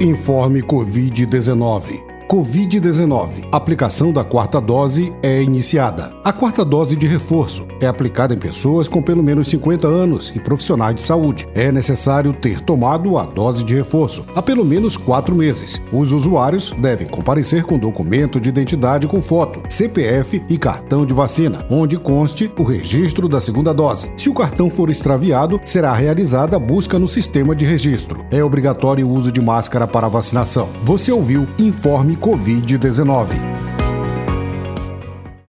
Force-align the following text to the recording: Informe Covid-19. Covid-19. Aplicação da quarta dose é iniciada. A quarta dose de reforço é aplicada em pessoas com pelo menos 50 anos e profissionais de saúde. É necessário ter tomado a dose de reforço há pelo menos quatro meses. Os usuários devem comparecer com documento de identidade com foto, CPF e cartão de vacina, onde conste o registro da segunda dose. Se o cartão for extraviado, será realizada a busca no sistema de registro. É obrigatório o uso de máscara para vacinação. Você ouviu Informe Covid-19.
Informe 0.00 0.62
Covid-19. 0.62 2.13
Covid-19. 2.28 3.48
Aplicação 3.52 4.12
da 4.12 4.24
quarta 4.24 4.60
dose 4.60 5.14
é 5.22 5.42
iniciada. 5.42 6.12
A 6.24 6.32
quarta 6.32 6.64
dose 6.64 6.96
de 6.96 7.06
reforço 7.06 7.66
é 7.80 7.86
aplicada 7.86 8.34
em 8.34 8.38
pessoas 8.38 8.88
com 8.88 9.02
pelo 9.02 9.22
menos 9.22 9.48
50 9.48 9.86
anos 9.86 10.32
e 10.34 10.40
profissionais 10.40 10.94
de 10.94 11.02
saúde. 11.02 11.48
É 11.54 11.70
necessário 11.70 12.32
ter 12.32 12.60
tomado 12.60 13.18
a 13.18 13.24
dose 13.24 13.62
de 13.64 13.74
reforço 13.74 14.24
há 14.34 14.42
pelo 14.42 14.64
menos 14.64 14.96
quatro 14.96 15.34
meses. 15.34 15.80
Os 15.92 16.12
usuários 16.12 16.72
devem 16.78 17.06
comparecer 17.06 17.64
com 17.64 17.78
documento 17.78 18.40
de 18.40 18.48
identidade 18.48 19.06
com 19.06 19.22
foto, 19.22 19.62
CPF 19.68 20.42
e 20.48 20.56
cartão 20.58 21.04
de 21.04 21.12
vacina, 21.12 21.66
onde 21.70 21.98
conste 21.98 22.50
o 22.58 22.62
registro 22.62 23.28
da 23.28 23.40
segunda 23.40 23.72
dose. 23.72 24.10
Se 24.16 24.28
o 24.28 24.34
cartão 24.34 24.70
for 24.70 24.90
extraviado, 24.90 25.60
será 25.64 25.92
realizada 25.92 26.56
a 26.56 26.60
busca 26.60 26.98
no 26.98 27.06
sistema 27.06 27.54
de 27.54 27.64
registro. 27.64 28.24
É 28.30 28.42
obrigatório 28.42 29.06
o 29.06 29.12
uso 29.12 29.30
de 29.30 29.42
máscara 29.42 29.86
para 29.86 30.08
vacinação. 30.08 30.68
Você 30.84 31.12
ouviu 31.12 31.46
Informe 31.58 32.13
Covid-19. 32.16 33.53